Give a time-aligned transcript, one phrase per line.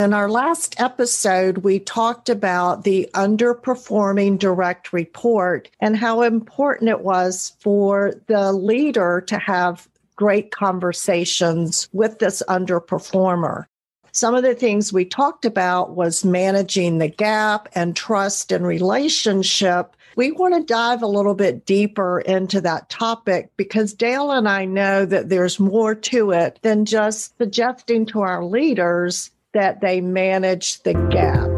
[0.00, 7.02] In our last episode, we talked about the underperforming direct report and how important it
[7.02, 9.86] was for the leader to have
[10.16, 13.66] great conversations with this underperformer.
[14.12, 19.94] Some of the things we talked about was managing the gap and trust and relationship.
[20.16, 24.64] We want to dive a little bit deeper into that topic because Dale and I
[24.64, 30.82] know that there's more to it than just suggesting to our leaders that they manage
[30.82, 31.48] the gap.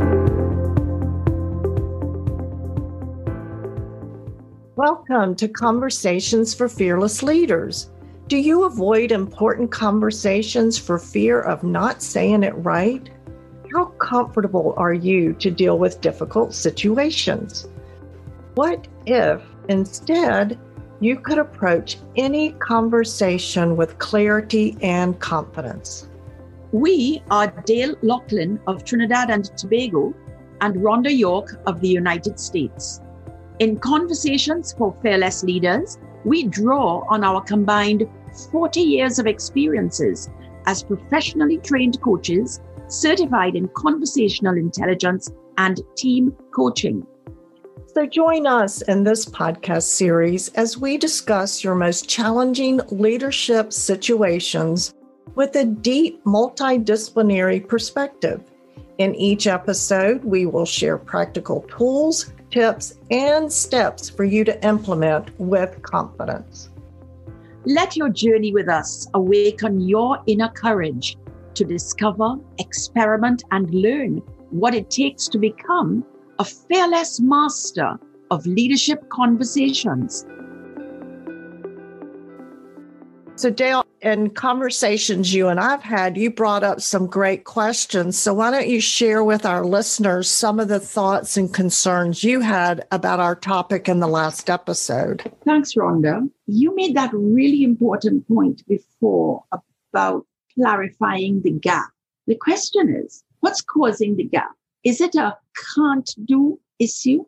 [4.77, 7.91] Welcome to Conversations for Fearless Leaders.
[8.28, 13.10] Do you avoid important conversations for fear of not saying it right?
[13.74, 17.68] How comfortable are you to deal with difficult situations?
[18.54, 20.59] What if instead
[21.01, 26.09] you could approach any conversation with clarity and confidence?
[26.73, 30.15] We are Dale Lachlan of Trinidad and Tobago
[30.62, 33.02] and Rhonda York of the United States.
[33.59, 38.09] In Conversations for Fearless Leaders, we draw on our combined
[38.51, 40.30] 40 years of experiences
[40.64, 47.07] as professionally trained coaches certified in conversational intelligence and team coaching.
[47.95, 54.95] So, join us in this podcast series as we discuss your most challenging leadership situations
[55.34, 58.42] with a deep multidisciplinary perspective.
[58.98, 65.31] In each episode, we will share practical tools, tips, and steps for you to implement
[65.41, 66.69] with confidence.
[67.64, 71.16] Let your journey with us awaken your inner courage
[71.54, 76.04] to discover, experiment, and learn what it takes to become
[76.38, 77.98] a fearless master
[78.31, 80.26] of leadership conversations.
[83.34, 88.19] So, Dale, in conversations you and I've had, you brought up some great questions.
[88.19, 92.41] So, why don't you share with our listeners some of the thoughts and concerns you
[92.41, 95.32] had about our topic in the last episode?
[95.44, 96.28] Thanks, Rhonda.
[96.47, 101.91] You made that really important point before about clarifying the gap.
[102.26, 104.53] The question is what's causing the gap?
[104.84, 105.37] Is it a
[105.75, 107.25] can't do issue?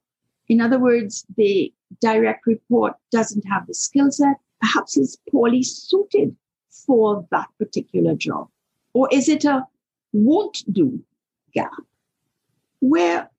[0.48, 6.37] In other words, the direct report doesn't have the skill set, perhaps is poorly suited
[6.70, 8.48] for that particular job?
[8.92, 9.66] Or is it a
[10.12, 11.03] won't do
[11.53, 11.72] gap
[12.81, 13.31] where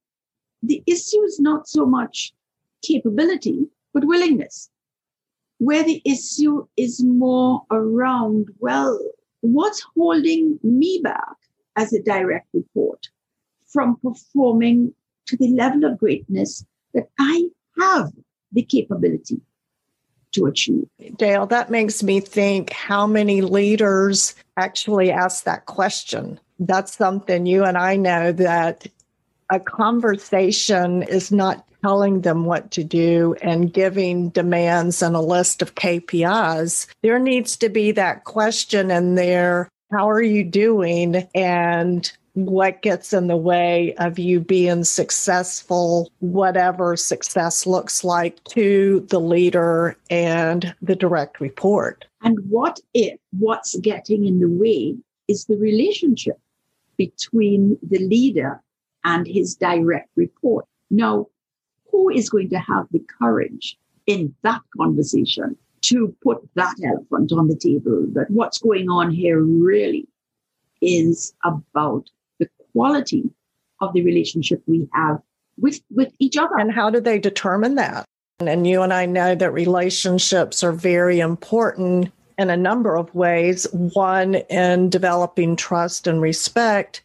[0.63, 2.33] the issue is not so much
[2.81, 4.69] capability, but willingness?
[5.59, 8.99] Where the issue is more around, well,
[9.41, 11.35] what's holding me back
[11.75, 13.07] as a direct report
[13.67, 14.93] from performing
[15.27, 17.49] to the level of greatness that I
[17.79, 18.11] have
[18.51, 19.41] the capability
[20.35, 20.87] to achieve.
[21.17, 26.39] Dale, that makes me think how many leaders actually ask that question.
[26.59, 28.87] That's something you and I know that
[29.51, 35.61] a conversation is not telling them what to do and giving demands and a list
[35.61, 36.87] of KPIs.
[37.03, 41.27] There needs to be that question in there how are you doing?
[41.35, 49.05] And what gets in the way of you being successful, whatever success looks like to
[49.09, 52.05] the leader and the direct report.
[52.21, 54.95] And what if what's getting in the way
[55.27, 56.39] is the relationship
[56.97, 58.61] between the leader
[59.05, 60.65] and his direct report?
[60.89, 61.27] Now,
[61.89, 67.47] who is going to have the courage in that conversation to put that elephant on
[67.47, 70.07] the table that what's going on here really
[70.81, 72.09] is about
[72.75, 73.23] quality
[73.81, 75.21] of the relationship we have
[75.57, 76.57] with with each other.
[76.57, 78.05] And how do they determine that?
[78.39, 83.65] And you and I know that relationships are very important in a number of ways.
[83.71, 87.01] One, in developing trust and respect,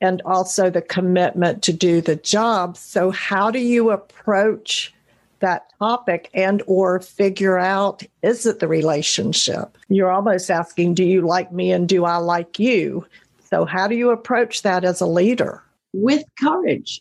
[0.00, 2.76] and also the commitment to do the job.
[2.76, 4.94] So, how do you approach
[5.40, 11.20] that topic and or figure out is it the relationship you're almost asking do you
[11.20, 13.06] like me and do i like you
[13.50, 15.62] so, how do you approach that as a leader?
[15.94, 17.00] With courage.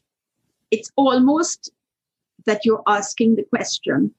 [0.72, 1.72] It's almost
[2.46, 4.14] that you're asking the question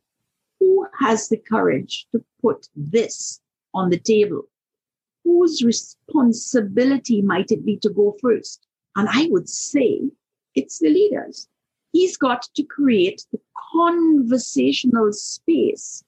[0.60, 3.40] who has the courage to put this
[3.74, 4.42] on the table?
[5.24, 8.66] Whose responsibility might it be to go first?
[8.96, 10.00] And I would say
[10.54, 11.48] it's the leaders.
[11.92, 13.40] He's got to create the
[13.72, 16.04] conversational space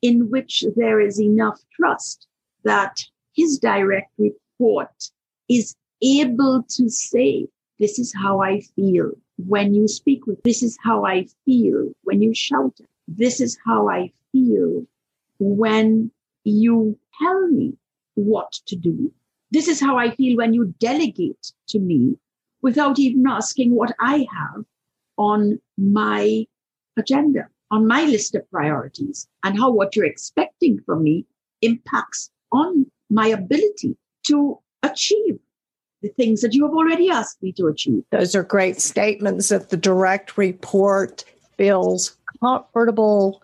[0.00, 2.26] in which there is enough trust
[2.64, 3.04] that
[3.34, 5.10] his direct report
[5.48, 7.48] is able to say,
[7.78, 12.22] This is how I feel when you speak with, this is how I feel when
[12.22, 12.78] you shout,
[13.08, 14.86] this is how I feel
[15.38, 16.10] when
[16.44, 17.74] you tell me
[18.14, 19.12] what to do.
[19.50, 22.16] This is how I feel when you delegate to me
[22.62, 24.64] without even asking what I have
[25.18, 26.46] on my
[26.96, 31.26] agenda, on my list of priorities, and how what you're expecting from me
[31.60, 35.38] impacts on my ability to achieve
[36.02, 38.02] the things that you have already asked me to achieve.
[38.10, 39.48] Those are great statements.
[39.48, 41.24] that the direct report
[41.56, 43.42] feels comfortable,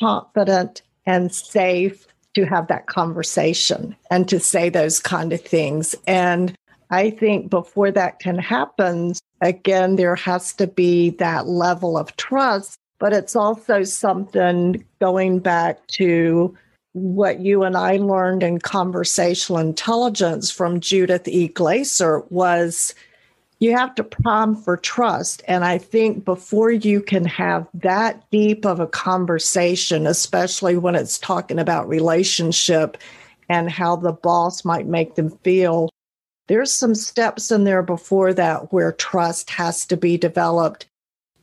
[0.00, 5.94] confident, and safe to have that conversation and to say those kind of things.
[6.06, 6.54] And
[6.90, 12.78] I think before that can happen, again, there has to be that level of trust,
[12.98, 16.56] but it's also something going back to
[16.96, 21.48] what you and I learned in conversational intelligence from Judith E.
[21.48, 22.94] Glaser was
[23.58, 25.42] you have to prime for trust.
[25.46, 31.18] And I think before you can have that deep of a conversation, especially when it's
[31.18, 32.96] talking about relationship
[33.50, 35.90] and how the boss might make them feel,
[36.48, 40.86] there's some steps in there before that where trust has to be developed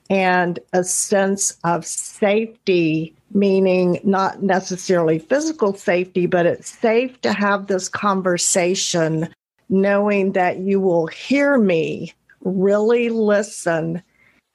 [0.10, 7.68] and a sense of safety meaning not necessarily physical safety, but it's safe to have
[7.68, 9.28] this conversation
[9.70, 14.04] knowing that you will hear me, really listen,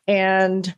[0.07, 0.75] and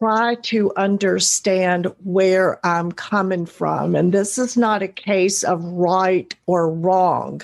[0.00, 3.94] try to understand where I'm coming from.
[3.94, 7.42] And this is not a case of right or wrong,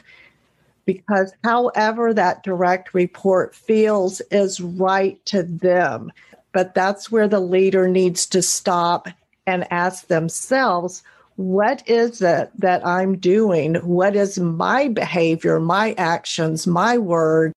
[0.87, 6.13] because however that direct report feels is right to them.
[6.55, 9.09] But that's where the leader needs to stop
[9.45, 11.03] and ask themselves,
[11.37, 13.75] what is it that I'm doing?
[13.75, 17.53] What is my behavior, my actions, my word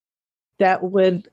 [0.57, 1.29] that would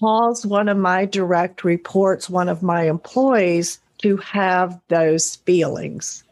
[0.00, 6.24] cause one of my direct reports, one of my employees to have those feelings?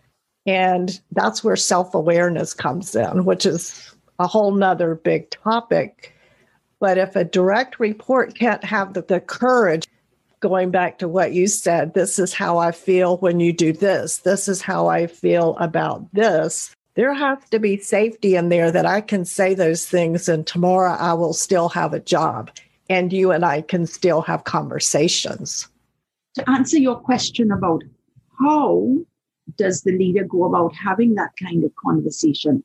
[0.46, 6.14] And that's where self awareness comes in, which is a whole nother big topic.
[6.80, 9.85] But if a direct report can't have the, the courage
[10.48, 14.18] going back to what you said, this is how I feel when you do this.
[14.18, 16.72] This is how I feel about this.
[16.94, 20.92] There has to be safety in there that I can say those things, and tomorrow
[20.92, 22.50] I will still have a job,
[22.88, 25.66] and you and I can still have conversations.
[26.36, 27.82] To answer your question about
[28.38, 28.96] how
[29.56, 32.62] does the leader go about having that kind of conversation,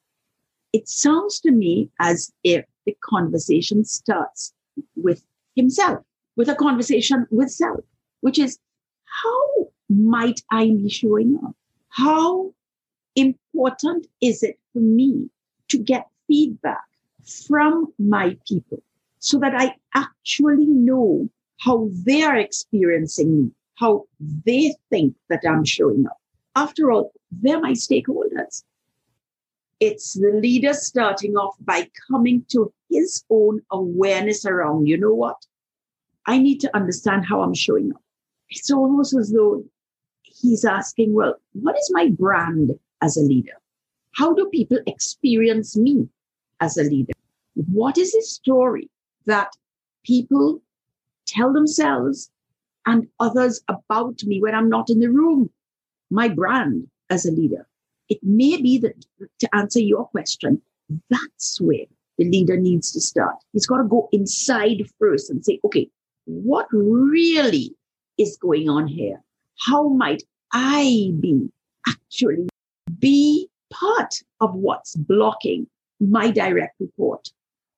[0.71, 4.53] it sounds to me as if the conversation starts
[4.95, 5.23] with
[5.55, 6.03] himself
[6.35, 7.83] with a conversation with self,
[8.21, 8.57] which is
[9.05, 11.55] how might I be showing up?
[11.89, 12.53] How
[13.15, 15.29] important is it for me
[15.69, 16.83] to get feedback
[17.47, 18.81] from my people
[19.19, 21.29] so that I actually know
[21.59, 24.05] how they are experiencing me, how
[24.45, 26.17] they think that I'm showing up?
[26.55, 28.63] After all, they're my stakeholders.
[29.79, 35.37] It's the leader starting off by coming to his own awareness around, you know what?
[36.27, 38.01] I need to understand how I'm showing up.
[38.49, 39.63] It's almost as though
[40.23, 42.71] he's asking, well, what is my brand
[43.01, 43.53] as a leader?
[44.13, 46.07] How do people experience me
[46.59, 47.13] as a leader?
[47.55, 48.89] What is the story
[49.25, 49.49] that
[50.03, 50.61] people
[51.25, 52.29] tell themselves
[52.85, 55.49] and others about me when I'm not in the room?
[56.09, 57.67] My brand as a leader.
[58.09, 59.05] It may be that
[59.39, 60.61] to answer your question,
[61.09, 61.85] that's where
[62.17, 63.35] the leader needs to start.
[63.53, 65.89] He's got to go inside first and say, okay,
[66.25, 67.75] what really
[68.17, 69.21] is going on here?
[69.59, 70.23] How might
[70.53, 71.49] I be
[71.87, 72.47] actually
[72.99, 75.67] be part of what's blocking
[75.99, 77.29] my direct report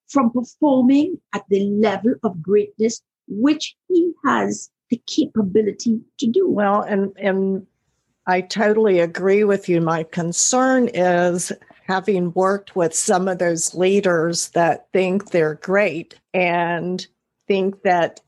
[0.07, 6.49] from performing at the level of greatness which he has the capability to do?
[6.49, 7.65] Well, and and
[8.27, 9.81] I totally agree with you.
[9.81, 11.51] My concern is
[11.87, 17.05] having worked with some of those leaders that think they're great and
[17.47, 18.21] think that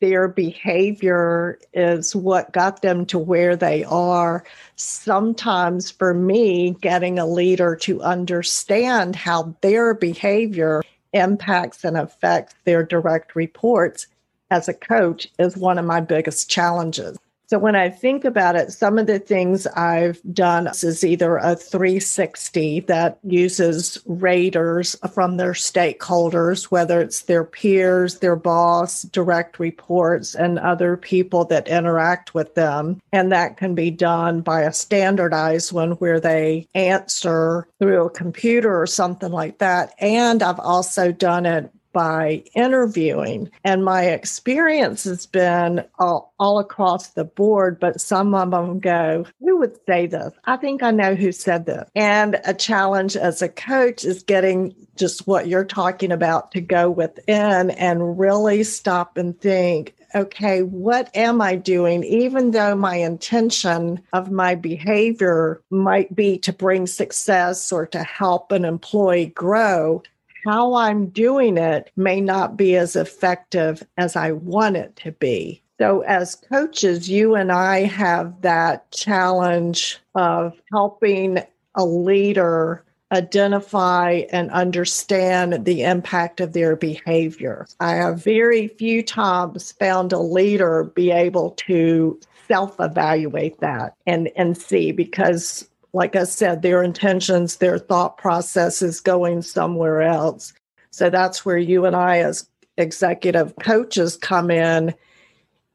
[0.00, 4.44] their behavior is what got them to where they are.
[4.76, 10.82] Sometimes, for me, getting a leader to understand how their behavior
[11.12, 14.06] impacts and affects their direct reports
[14.50, 17.18] as a coach is one of my biggest challenges.
[17.50, 21.56] So when I think about it, some of the things I've done is either a
[21.56, 30.36] 360 that uses raters from their stakeholders, whether it's their peers, their boss, direct reports,
[30.36, 33.02] and other people that interact with them.
[33.10, 38.80] And that can be done by a standardized one where they answer through a computer
[38.80, 39.92] or something like that.
[39.98, 43.50] And I've also done it by interviewing.
[43.64, 49.24] And my experience has been all, all, across the board, but some of them go,
[49.40, 50.32] Who would say this?
[50.44, 51.88] I think I know who said this.
[51.94, 56.90] And a challenge as a coach is getting just what you're talking about to go
[56.90, 62.04] within and really stop and think okay, what am I doing?
[62.04, 68.52] Even though my intention of my behavior might be to bring success or to help
[68.52, 70.02] an employee grow,
[70.44, 75.62] how I'm doing it may not be as effective as I want it to be.
[75.80, 81.38] So, as coaches, you and I have that challenge of helping
[81.74, 87.66] a leader identify and understand the impact of their behavior.
[87.80, 94.30] I have very few times found a leader be able to self evaluate that and,
[94.36, 100.52] and see because, like I said, their intentions, their thought process is going somewhere else.
[100.90, 104.94] So that's where you and I, as executive coaches, come in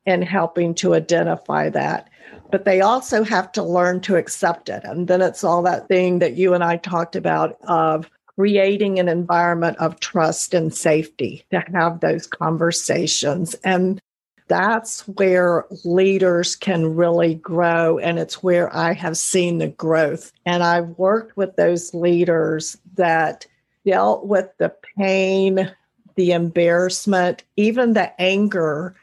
[0.06, 2.10] and helping to identify that
[2.52, 4.84] but they also have to learn to accept it.
[4.84, 9.08] And then it's all that thing that you and I talked about of creating an
[9.08, 13.56] environment of trust and safety to have those conversations.
[13.64, 14.02] And
[14.48, 17.98] that's where leaders can really grow.
[17.98, 20.32] And it's where I have seen the growth.
[20.46, 23.48] And I've worked with those leaders that
[23.86, 25.72] dealt with the pain,
[26.16, 28.96] the embarrassment, even the anger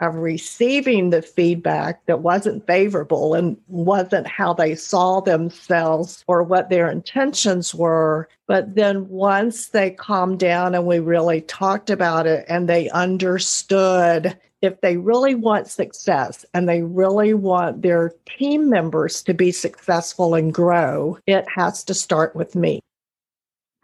[0.00, 6.68] of receiving the feedback that wasn't favorable and wasn't how they saw themselves or what
[6.68, 8.28] their intentions were.
[8.46, 14.38] But then once they calmed down and we really talked about it and they understood
[14.62, 20.34] if they really want success and they really want their team members to be successful
[20.34, 22.80] and grow, it has to start with me.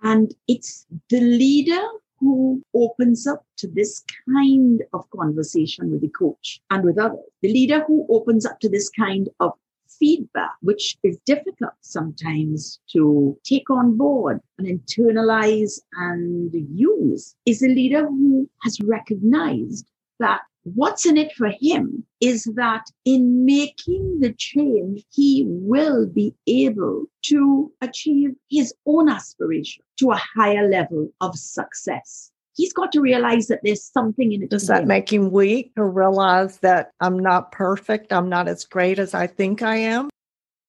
[0.02, 1.86] And it's the leader
[2.22, 7.18] who opens up to this kind of conversation with the coach and with others.
[7.42, 9.52] The leader who opens up to this kind of
[9.98, 17.68] feedback, which is difficult sometimes to take on board and internalize and use, is a
[17.68, 19.86] leader who has recognized
[20.20, 26.34] that what's in it for him is that in making the change, he will be
[26.46, 32.30] able to achieve his own aspiration to a higher level of success.
[32.54, 34.50] He's got to realize that there's something in it.
[34.50, 34.88] Does that him.
[34.88, 38.12] make him weak to realize that I'm not perfect?
[38.12, 40.10] I'm not as great as I think I am?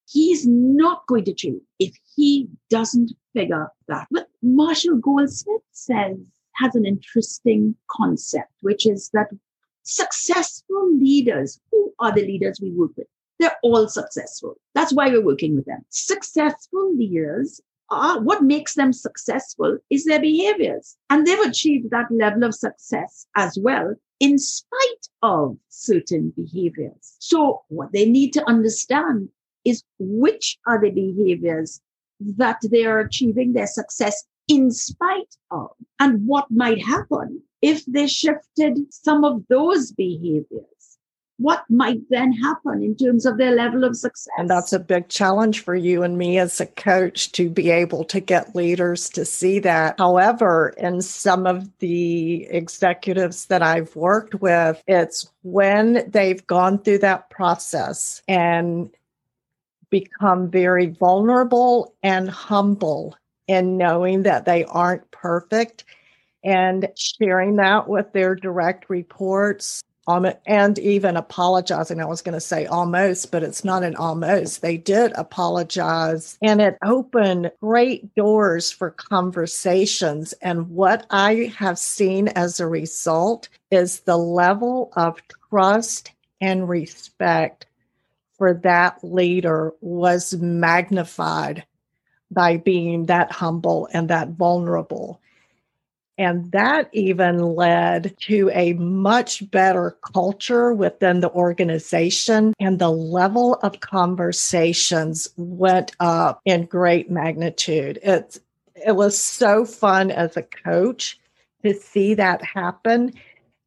[0.06, 4.06] He's not going to change if he doesn't figure that.
[4.10, 6.16] But Marshall Goldsmith says,
[6.56, 9.28] has an interesting concept, which is that
[9.84, 13.06] successful leaders, who are the leaders we work with?
[13.38, 14.56] They're all successful.
[14.74, 15.84] That's why we're working with them.
[15.90, 17.60] Successful leaders
[17.90, 20.96] are what makes them successful is their behaviors.
[21.10, 27.16] And they've achieved that level of success as well in spite of certain behaviors.
[27.18, 29.28] So what they need to understand
[29.64, 31.80] is which are the behaviors
[32.20, 38.06] that they are achieving their success in spite of and what might happen if they
[38.06, 40.98] shifted some of those behaviors,
[41.38, 44.28] what might then happen in terms of their level of success?
[44.36, 48.04] And that's a big challenge for you and me as a coach to be able
[48.04, 49.98] to get leaders to see that.
[49.98, 56.98] However, in some of the executives that I've worked with, it's when they've gone through
[56.98, 58.90] that process and
[59.88, 65.84] become very vulnerable and humble in knowing that they aren't perfect
[66.42, 72.00] and sharing that with their direct reports um, and even apologizing.
[72.00, 74.60] I was going to say almost, but it's not an almost.
[74.60, 80.34] They did apologize and it opened great doors for conversations.
[80.42, 87.66] And what I have seen as a result is the level of trust and respect
[88.36, 91.64] for that leader was magnified
[92.34, 95.20] by being that humble and that vulnerable.
[96.16, 102.54] And that even led to a much better culture within the organization.
[102.60, 107.98] And the level of conversations went up in great magnitude.
[108.02, 108.38] It's,
[108.86, 111.18] it was so fun as a coach
[111.64, 113.12] to see that happen.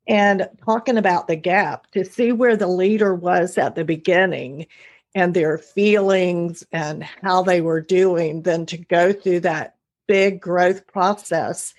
[0.07, 4.67] And talking about the gap, to see where the leader was at the beginning
[5.17, 9.75] and their feelings and how they were doing, than to go through that
[10.07, 11.73] big growth process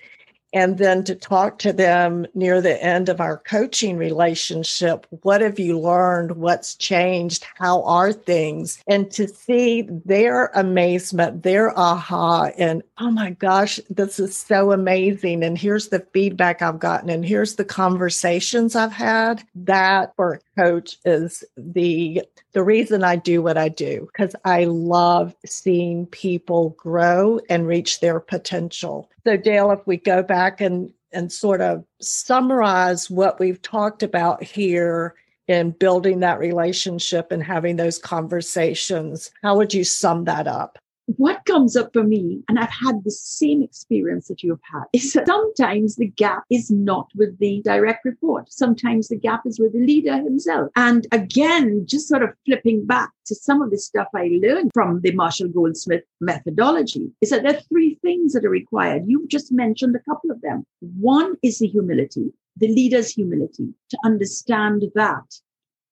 [0.51, 5.05] and then to talk to them near the end of our coaching relationship.
[5.21, 6.31] What have you learned?
[6.37, 7.45] What's changed?
[7.55, 8.81] How are things?
[8.87, 15.43] And to see their amazement, their aha, and oh my gosh, this is so amazing.
[15.43, 19.43] And here's the feedback I've gotten, and here's the conversations I've had.
[19.53, 22.21] That for a coach is the
[22.53, 27.99] the reason I do what I do because I love seeing people grow and reach
[27.99, 29.09] their potential.
[29.25, 34.43] So, Dale, if we go back and, and sort of summarize what we've talked about
[34.43, 35.15] here
[35.47, 40.79] in building that relationship and having those conversations, how would you sum that up?
[41.17, 45.13] What comes up for me, and I've had the same experience that you've had, is
[45.13, 48.51] that sometimes the gap is not with the direct report.
[48.51, 50.69] Sometimes the gap is with the leader himself.
[50.75, 55.01] And again, just sort of flipping back to some of the stuff I learned from
[55.01, 59.03] the Marshall Goldsmith methodology, is that there are three things that are required.
[59.07, 60.63] You just mentioned a couple of them.
[60.79, 65.39] One is the humility, the leader's humility, to understand that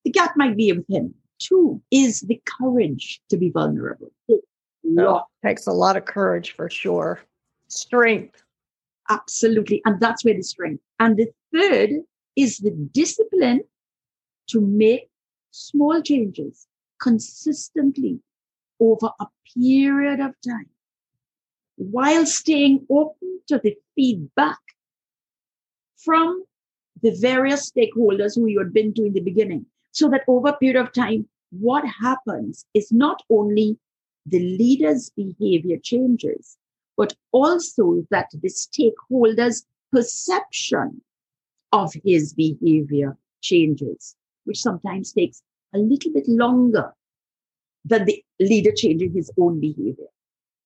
[0.03, 1.15] the gap might be with him.
[1.39, 4.12] Two is the courage to be vulnerable
[4.88, 5.27] lot.
[5.44, 7.22] takes a lot of courage for sure.
[7.67, 8.44] Strength.
[9.10, 9.82] Absolutely.
[9.86, 10.84] And that's where the strength.
[11.00, 11.91] And the third
[12.36, 13.62] is the discipline
[14.48, 15.10] to make
[15.51, 16.67] small changes
[17.01, 18.20] consistently
[18.79, 20.70] over a period of time
[21.77, 24.58] while staying open to the feedback
[25.98, 26.44] from
[27.01, 29.65] the various stakeholders who you had been to in the beginning.
[29.91, 33.77] So that over a period of time, what happens is not only
[34.27, 36.57] the leader's behavior changes,
[36.98, 41.01] but also that the stakeholder's perception
[41.72, 44.15] of his behavior changes,
[44.46, 45.41] which sometimes takes
[45.74, 46.93] a little bit longer
[47.86, 50.07] than the leader changing his own behavior.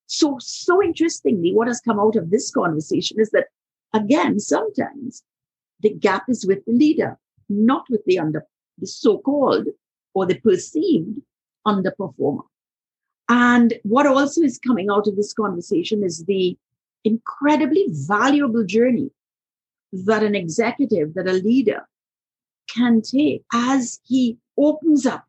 [0.08, 3.48] So, so interestingly, what has come out of this conversation is that,
[3.94, 5.24] again, sometimes
[5.82, 7.18] the gap is with the leader,
[7.50, 8.46] not with the under,
[8.78, 9.68] the so-called
[10.14, 11.20] or the perceived
[11.66, 12.44] underperformer.
[13.30, 16.58] And what also is coming out of this conversation is the
[17.04, 19.12] incredibly valuable journey
[19.94, 21.88] that an executive, that a leader
[22.70, 25.26] can take as he opens up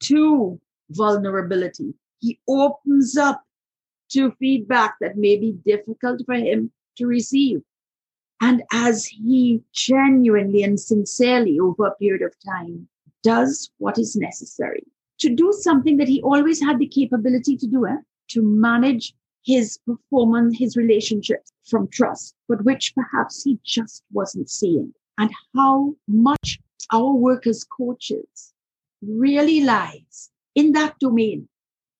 [0.00, 0.60] to
[0.90, 1.94] vulnerability.
[2.18, 3.42] He opens up
[4.10, 7.62] to feedback that may be difficult for him to receive.
[8.40, 12.88] And as he genuinely and sincerely over a period of time
[13.22, 14.84] does what is necessary
[15.18, 17.96] to do something that he always had the capability to do, eh?
[18.28, 24.92] to manage his performance, his relationships from trust, but which perhaps he just wasn't seeing.
[25.18, 26.58] And how much
[26.92, 28.52] our work as coaches
[29.02, 31.48] really lies in that domain,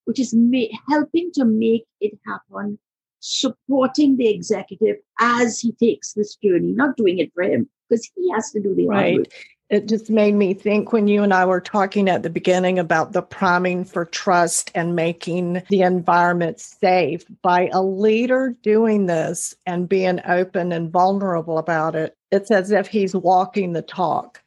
[0.04, 2.78] which is ma- helping to make it happen,
[3.20, 8.30] supporting the executive as he takes this journey, not doing it for him because he
[8.32, 9.18] has to do the right.
[9.18, 9.26] work
[9.68, 13.12] it just made me think when you and I were talking at the beginning about
[13.12, 19.88] the priming for trust and making the environment safe by a leader doing this and
[19.88, 22.16] being open and vulnerable about it.
[22.30, 24.42] It's as if he's walking the talk.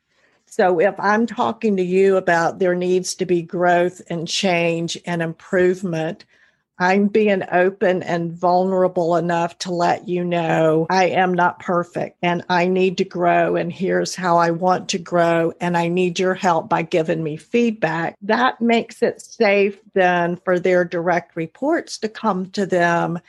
[0.46, 5.22] So if I'm talking to you about there needs to be growth and change and
[5.22, 6.26] improvement,
[6.80, 12.44] I'm being open and vulnerable enough to let you know I am not perfect and
[12.48, 13.58] I need to grow.
[13.58, 15.54] And here's how I want to grow.
[15.60, 18.16] And I need your help by giving me feedback.
[18.22, 23.20] That makes it safe then for their direct reports to come to them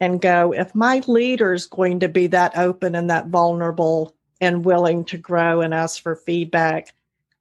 [0.00, 4.64] and go, if my leader is going to be that open and that vulnerable and
[4.64, 6.94] willing to grow and ask for feedback,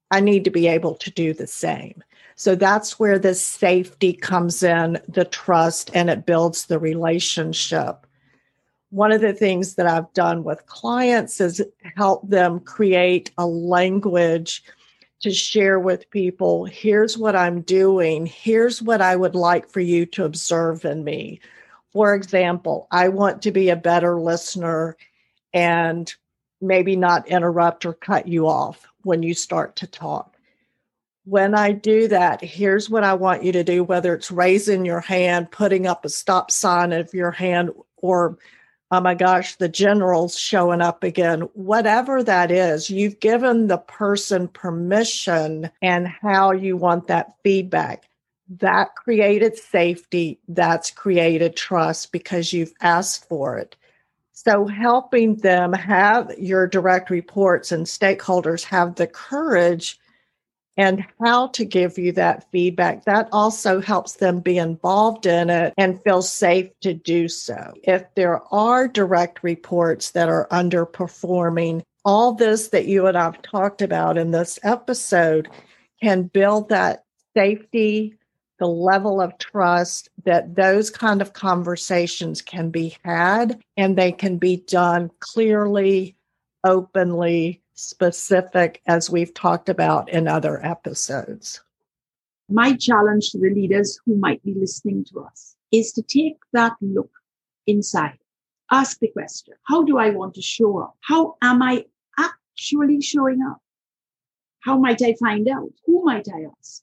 [0.10, 2.03] I need to be able to do the same.
[2.38, 8.06] So that's where the safety comes in, the trust, and it builds the relationship.
[8.91, 14.63] One of the things that I've done with clients is help them create a language
[15.21, 20.06] to share with people here's what I'm doing, here's what I would like for you
[20.06, 21.39] to observe in me.
[21.91, 24.95] For example, I want to be a better listener
[25.56, 26.13] and
[26.62, 30.37] maybe not interrupt or cut you off when you start to talk
[31.28, 35.02] when I do that, here's what I want you to do, whether it's raising your
[35.02, 38.38] hand, putting up a stop sign of your hand, or
[38.92, 44.48] oh my gosh, the general's showing up again, whatever that is, you've given the person
[44.48, 48.08] permission and how you want that feedback.
[48.48, 53.76] That created safety, that's created trust because you've asked for it.
[54.32, 60.00] So, helping them have your direct reports and stakeholders have the courage
[60.78, 63.04] and how to give you that feedback.
[63.06, 67.74] That also helps them be involved in it and feel safe to do so.
[67.84, 73.82] If there are direct reports that are underperforming, all this that you and I've talked
[73.82, 75.50] about in this episode
[76.02, 77.04] can build that
[77.36, 78.16] safety,
[78.60, 84.38] the level of trust that those kind of conversations can be had and they can
[84.38, 86.16] be done clearly,
[86.63, 91.62] openly, specific, as we've talked about in other episodes.
[92.50, 96.74] My challenge to the leaders who might be listening to us is to take that
[96.82, 97.12] look
[97.68, 98.18] inside.
[98.72, 100.98] Ask the question How do I want to show up?
[101.02, 101.86] How am I
[102.18, 103.62] actually showing up?
[104.62, 105.72] How might I find out?
[105.86, 106.82] Who might I ask?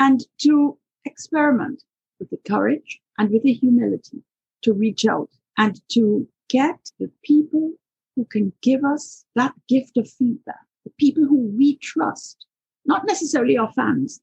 [0.00, 1.84] And to experiment
[2.18, 4.22] with the courage and with the humility
[4.62, 7.72] to reach out and to get the people
[8.16, 12.46] who can give us that gift of feedback, the people who we trust,
[12.84, 14.20] not necessarily our fans,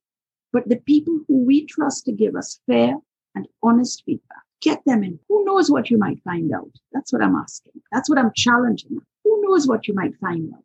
[0.51, 2.95] but the people who we trust to give us fair
[3.35, 4.43] and honest feedback.
[4.61, 5.19] Get them in.
[5.29, 6.71] Who knows what you might find out?
[6.91, 7.73] That's what I'm asking.
[7.91, 8.99] That's what I'm challenging.
[9.23, 10.63] Who knows what you might find out?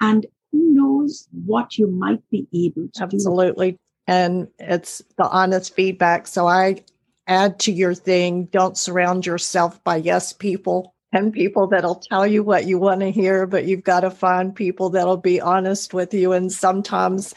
[0.00, 3.72] And who knows what you might be able to Absolutely.
[3.72, 3.78] Do.
[4.06, 6.26] And it's the honest feedback.
[6.26, 6.82] So I
[7.28, 12.42] add to your thing don't surround yourself by yes people and people that'll tell you
[12.42, 16.12] what you want to hear, but you've got to find people that'll be honest with
[16.12, 16.32] you.
[16.32, 17.34] And sometimes